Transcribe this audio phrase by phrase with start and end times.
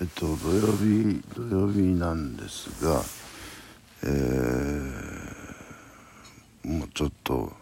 [0.00, 3.02] えっと土曜日土曜日なんですが
[4.04, 7.52] えー、もうちょっと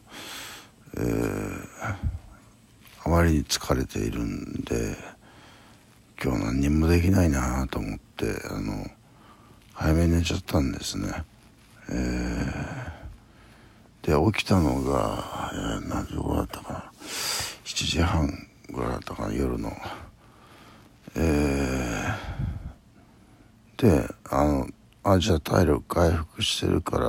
[0.99, 1.65] えー、
[3.05, 4.97] あまりに疲れているんで
[6.23, 8.87] 今日何にもできないなと思ってあの
[9.73, 11.25] 早めに寝ちゃったんですね。
[11.91, 19.35] えー、で起きたのが、えー、何時頃だったかな？7時半ぐらいだったかな？
[19.35, 19.71] 夜の。
[21.15, 21.86] えー、
[23.77, 24.69] であの
[25.05, 27.07] あじゃあ体力回復してるから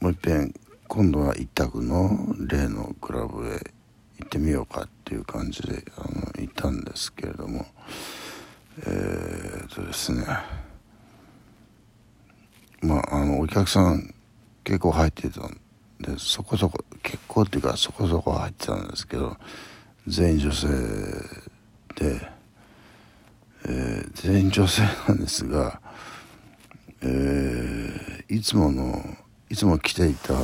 [0.00, 0.54] もういっぺん
[0.88, 3.50] 今度は一択の例のクラブへ
[4.18, 7.66] 行ってみようかっていう感じであの行ったんですけれども。
[8.80, 10.24] えー、とですね。
[12.80, 14.14] まああのお客さん
[14.64, 15.60] 結構入ってたん
[16.00, 19.36] でそこそこ結構っていうかそこそこ入ってたんですけど
[20.06, 20.68] 全員女性
[21.94, 22.28] で、
[23.64, 25.80] えー、全員女性なんですが、
[27.00, 29.02] えー、いつもの
[29.50, 30.34] いつも着ていた、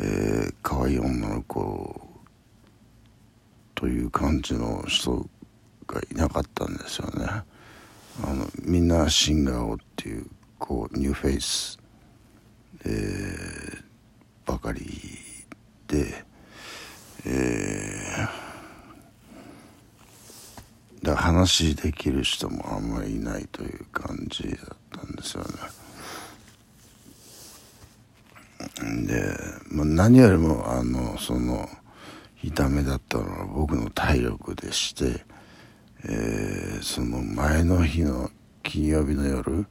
[0.00, 2.00] えー、可愛い女の子
[3.74, 5.28] という感じの人
[5.86, 7.26] がいなかったんですよね。
[8.22, 10.26] あのみんなシンガーをっていう
[10.58, 11.78] こうニューフェイス、
[12.84, 13.82] えー、
[14.46, 14.80] ばかり
[15.86, 16.24] で、
[17.24, 18.39] えー、
[21.02, 25.48] だ話できる人もあんまりいないという感じだったんですよね。
[29.06, 29.36] で、
[29.70, 31.68] まあ、何よりもあのその
[32.42, 35.24] 痛めだったのは僕の体力でして、
[36.04, 38.30] えー、その前の日の
[38.62, 39.66] 金曜日の夜、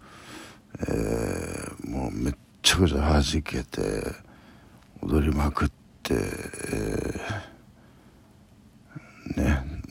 [0.79, 4.03] えー、もうめっちゃくちゃ弾けて
[5.01, 5.69] 踊りまくっ
[6.03, 7.19] て、えー、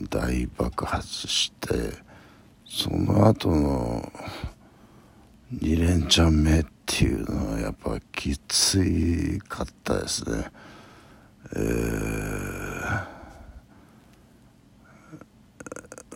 [0.09, 1.93] 大爆発して
[2.67, 4.11] その後の
[5.53, 10.51] 2連チャン目っていうのはやっぱきついかったですね。
[11.55, 11.59] え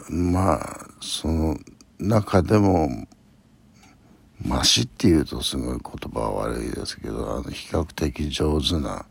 [0.10, 1.58] ー、まあその
[2.00, 2.90] 中でも
[4.46, 9.06] マシっていうとすごい言葉は悪いですけどあの比較的上手な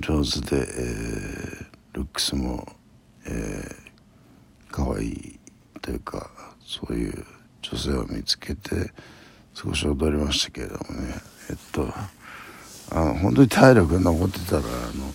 [0.00, 2.66] 上手で、えー、ルックスも、
[3.26, 5.38] えー、可愛い
[5.80, 6.30] というか
[6.64, 7.24] そういう
[7.62, 8.92] 女性を見つけて
[9.54, 11.14] 少し踊りましたけれどもね。
[11.50, 11.88] えっと
[12.90, 14.62] あの本当に体力が残ってたらあ
[14.96, 15.14] の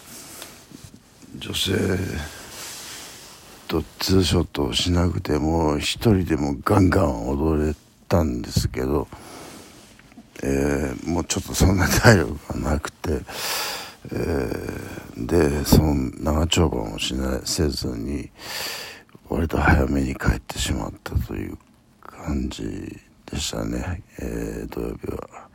[1.37, 1.73] 女性
[3.67, 7.75] とツーショットをしなくても一人でもガンガン踊れ
[8.07, 9.07] たんですけど、
[10.43, 13.21] えー、もうちょっとそんな体力がなくて、
[14.11, 18.29] えー、でその長丁場をしないせずに
[19.27, 21.57] 割と早めに帰ってしまったという
[22.01, 22.63] 感じ
[23.25, 25.49] でしたね、えー、土曜日は、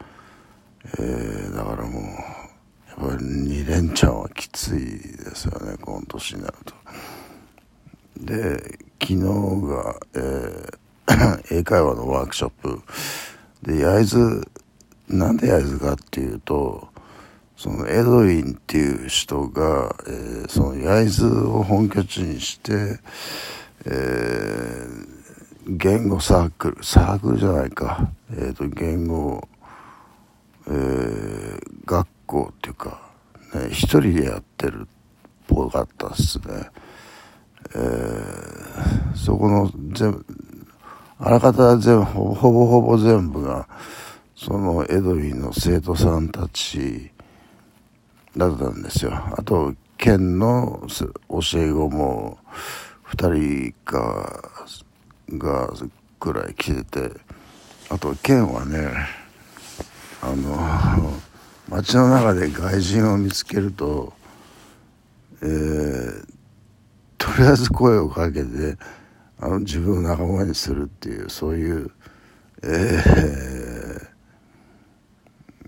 [0.98, 6.74] えー、だからもうやっぱり2連チャンはきついですよねこの年になると。
[8.20, 10.78] で昨日が、えー
[11.50, 12.80] 英会話のワークショップ。
[13.62, 14.48] で焼津
[15.08, 16.88] なんで焼津かっていうと
[17.56, 22.98] そのエドウィンっていう人が、えー、その焼津を本拠地にして、
[23.86, 29.46] えー、言語サークルサークルじゃないか、えーと、言語、
[30.66, 33.00] えー、学校っていうか、
[33.54, 34.86] ね、一人でやってるっ
[35.46, 36.70] ぽかったっすね。
[37.74, 40.26] えー、そこの全部
[41.18, 43.68] あらかた全部ほぼほぼ全部が
[44.36, 47.10] そのエドウィンの生徒さんたち
[48.36, 49.12] だったんですよ。
[49.12, 52.38] あと県の教え子も
[53.08, 54.50] 2人か
[55.30, 55.72] が
[56.18, 57.10] くらい来てて
[57.90, 58.88] あと県はね
[60.20, 61.12] あの
[61.68, 64.12] 街の中で外人を見つけると
[65.42, 66.24] えー、
[67.18, 68.78] とりあえず声をかけて
[69.38, 71.90] あの自分を仲間にするっていうそういう
[72.62, 72.68] え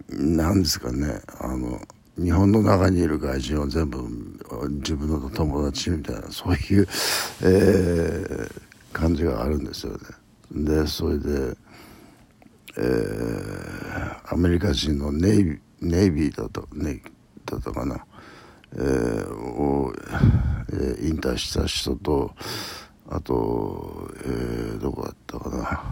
[0.08, 1.78] ー、なんですかねあの
[2.18, 3.98] 日本の中にいる外人は全部
[4.78, 6.88] 自分の友達みたいなそういう、
[7.42, 9.98] えー、感じがあるんですよね。
[10.50, 11.56] でそれで、
[12.78, 17.02] えー、アメリカ人のネイビネイビーだとネイ
[17.44, 18.06] だったかな、
[18.72, 19.92] えー、を、
[20.70, 22.34] えー、引退した人と
[23.10, 25.84] あと、えー、どこだったかな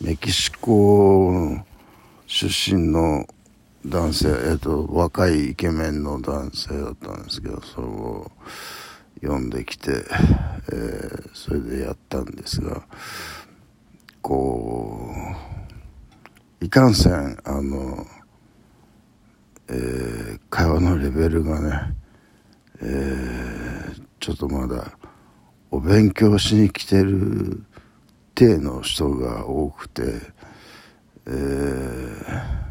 [0.00, 1.56] メキシコ
[2.26, 3.26] 出身の
[3.84, 8.30] 男性、えーと、若いイケメンの男性だったんですけどそれを、
[9.22, 9.92] 呼んできて、
[10.72, 12.82] えー、それでやったんですが
[14.20, 15.10] こ
[16.60, 18.04] ういかんせんあの、
[19.68, 21.94] えー、会話のレベルがね、
[22.80, 24.92] えー、ちょっとまだ
[25.70, 27.64] お勉強しに来てる
[28.34, 30.02] 体の人が多くて、
[31.26, 32.61] えー、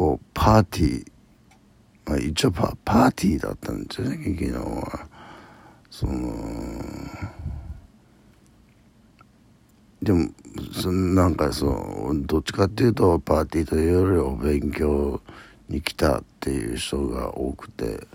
[0.00, 1.06] こうパーティー、
[2.06, 5.06] まあ、一応パパーティーだったんですよね昨日は。
[5.90, 6.32] その
[10.00, 10.30] でも
[10.72, 15.20] そなんかそうどっちかっていうとパーティーというよりお勉強
[15.68, 18.06] に来たっていう人が多くて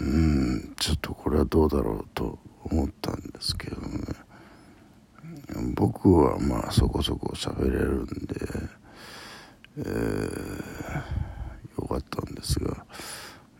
[0.00, 3.88] うんちょっとこれはどうだろうと思ったんですけどね
[5.76, 8.34] 僕はまあそこそこ喋れるんで、
[9.76, 10.77] えー、
[11.78, 12.84] よかったんですが、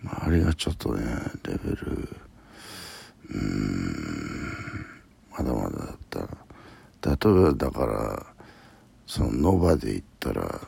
[0.03, 1.03] まあ、あれがちょっとね
[1.45, 2.09] レベル
[3.31, 4.87] うん
[5.37, 6.49] まだまだだった。
[7.11, 8.27] 例えばだから
[9.07, 10.61] そのノバで言ったら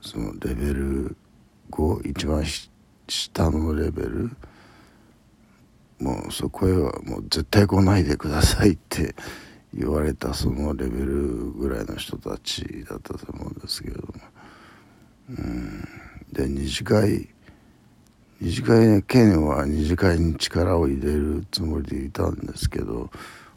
[0.00, 1.16] そのレベル
[1.70, 2.44] 5一番
[3.08, 4.30] 下のレベル
[5.98, 9.14] もうそこへはもう絶対来ないでくださいって
[9.72, 14.35] 言われたそのレベルぐらいの人たちだったと思うんですけれども。
[15.30, 15.88] うん。
[16.32, 17.28] で二次会
[18.40, 23.10] 二次会ね県は二次会に力を入れるつもりでいたんですけど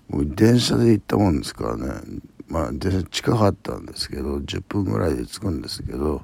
[0.10, 2.22] 電車で行ったもんですからね。
[2.48, 6.24] まあ電車近かったんですけど10分ぐらいで着くんですけど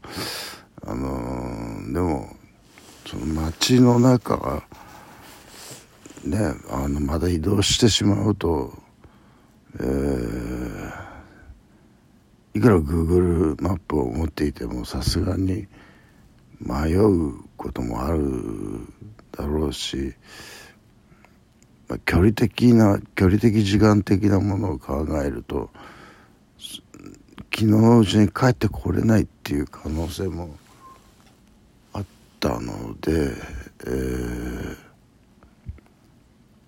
[0.83, 2.35] あのー、でも
[3.05, 4.63] その街の中が
[6.23, 8.73] ねあのまだ移動してしまうと、
[9.79, 10.64] えー、
[12.55, 15.67] いくら Google マップを持っていてもさすがに
[16.59, 18.21] 迷うこともある
[19.31, 20.15] だろうし、
[21.87, 25.69] まあ、距離的な距離的時間的なものを考えると
[26.57, 30.55] 昨日のうちに帰ってこれないっていう可能性も
[31.93, 32.05] あっ
[32.39, 33.33] たので、
[33.85, 34.85] えー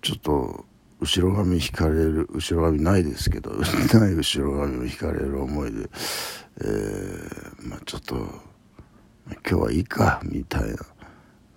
[0.08, 0.66] ちょっと
[1.00, 3.52] 後ろ髪引かれる後ろ髪ないですけど
[3.94, 5.90] ない後ろ髪を引かれる思いで、
[6.62, 8.16] えー、まあ、ちょっと
[9.30, 10.78] 今日はいいかみたいな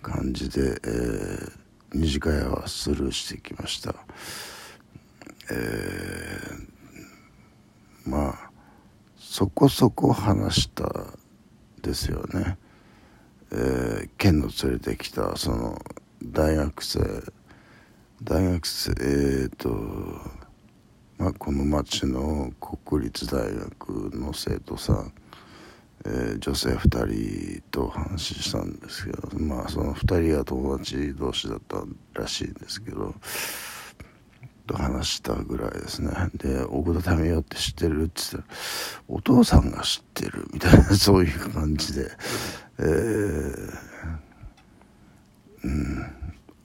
[0.01, 1.51] 感じで、えー、
[1.93, 3.95] 二次会はスルーしてきました。
[5.49, 8.51] えー、まあ
[9.17, 11.07] そこそこ話した
[11.81, 12.57] ですよね。
[13.51, 15.81] えー、県の連れてきたその
[16.23, 16.99] 大学生
[18.23, 19.69] 大学生えっ、ー、と、
[21.17, 22.51] まあ、この町の
[22.85, 25.13] 国立大学の生徒さん、
[26.05, 31.83] えー、女性2人と話したんですけどまあその2人が友達同士だった
[32.13, 33.15] らしいんですけど
[34.67, 36.11] と話したぐらいですね。
[36.35, 38.57] で奥田民生って知ってるって言ったら
[39.07, 42.11] お父さんが知ってるみたいな そういう感じで
[42.77, 43.73] えー、
[45.63, 46.05] うん。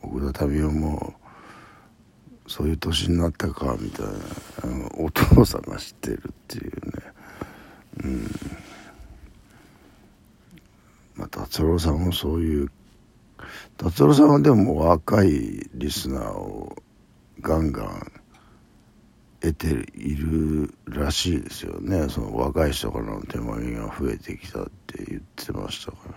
[0.02, 1.14] 奥田民生も
[2.56, 4.12] そういう年になったかみたいな。
[4.94, 6.72] お父さんが知ってるっていうね。
[8.02, 8.30] うん。
[11.16, 12.70] まあ達郎さんもそういう
[13.76, 16.74] 達郎さんはでも若いリスナーを
[17.42, 18.12] ガンガン
[19.40, 22.08] 得ているらしいですよね。
[22.08, 26.14] その若い人からの手紙が増えてきたって言ってましたから。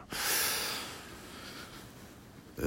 [2.61, 2.63] え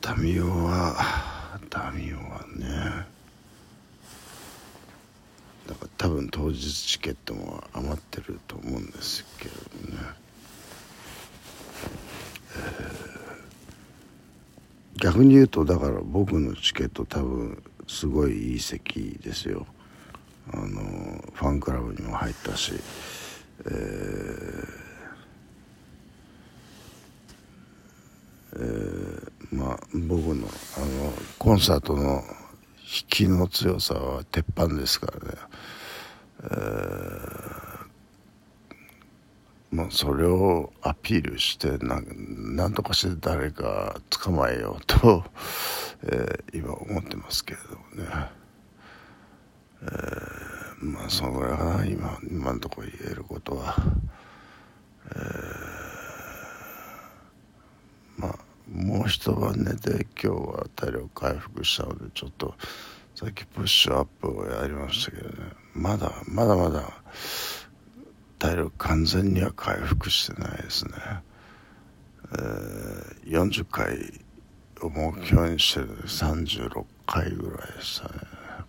[0.00, 1.27] ー、民生は
[1.68, 3.06] タミオはね。
[5.66, 9.54] だから多分当日チケットも余ってると思うんですけど
[9.94, 9.98] ね、
[12.56, 19.66] えー、逆に言うとだから僕のチケット多分すごいいい席ですよ。
[20.52, 22.72] あのファンクラブにも入ったし。
[23.66, 24.78] えー
[28.54, 32.22] えーまあ僕のあのコンサートの
[32.82, 35.34] 引きの強さは鉄板ですからね、
[36.42, 37.86] えー、
[39.70, 45.24] まあそれをアピールしてなんなんとかして誰か捕まえようと、
[46.04, 48.30] えー、今思ってますけれどもね、
[49.82, 53.76] えー、まあそのぐらいかな今今のところ言えることは。
[55.10, 55.57] えー
[58.78, 62.54] もう一晩寝て今日は体力回復したのでちょっと
[63.14, 65.34] さっきプッシュアップをやりましたけどね。
[65.74, 66.92] まだまだまだ
[68.38, 70.92] 体力完全には回復してないですね、
[72.32, 74.22] えー、40回
[74.80, 78.14] を目標にしてる36回ぐらいでしたね。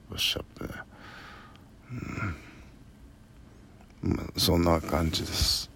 [0.09, 0.73] プッシュアップね。
[4.03, 5.68] うん、まあ、そんな感じです。